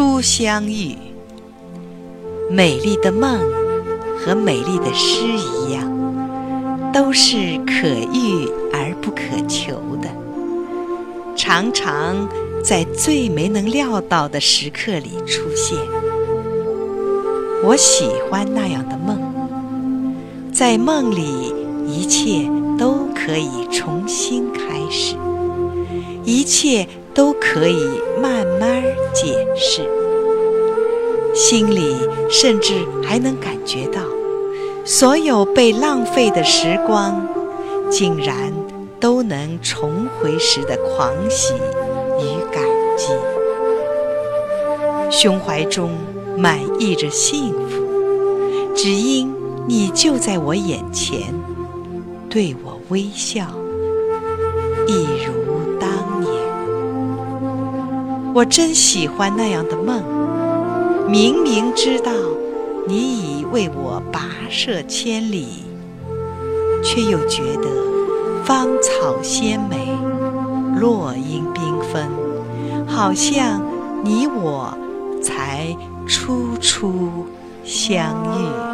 [0.00, 0.96] 初相遇，
[2.48, 3.38] 美丽的梦
[4.16, 10.08] 和美丽的诗一样，都是可遇而不可求的，
[11.36, 12.26] 常常
[12.64, 15.76] 在最没能料到的时刻里出现。
[17.62, 20.14] 我喜欢那样的梦，
[20.50, 21.54] 在梦里
[21.86, 22.48] 一切
[22.78, 25.14] 都可以重新开始，
[26.24, 26.88] 一切。
[27.20, 27.86] 都可以
[28.18, 29.82] 慢慢解释，
[31.34, 31.94] 心里
[32.30, 32.72] 甚至
[33.02, 34.00] 还能感觉到，
[34.86, 37.28] 所有被浪费的时光，
[37.90, 38.50] 竟然
[38.98, 41.52] 都能重回时的狂喜
[42.20, 42.64] 与感
[42.96, 43.08] 激，
[45.10, 45.90] 胸怀中
[46.38, 49.30] 满溢着幸福，只因
[49.68, 51.34] 你就在我眼前，
[52.30, 53.44] 对我微笑，
[54.86, 55.69] 一如。
[58.32, 60.02] 我真喜欢那样的梦，
[61.08, 62.12] 明明知道
[62.86, 65.64] 你已为我跋涉千里，
[66.82, 67.68] 却又觉得
[68.44, 69.76] 芳草鲜美，
[70.78, 72.08] 落英缤纷，
[72.86, 73.60] 好像
[74.04, 74.72] 你我
[75.20, 77.26] 才初初
[77.64, 78.69] 相遇。